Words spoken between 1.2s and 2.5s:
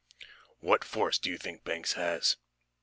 you think Banks has?"